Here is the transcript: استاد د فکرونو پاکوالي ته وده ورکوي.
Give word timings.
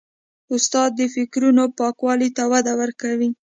استاد 0.55 0.89
د 0.95 1.01
فکرونو 1.15 1.63
پاکوالي 1.79 2.29
ته 2.37 2.43
وده 2.51 2.73
ورکوي. 2.81 3.29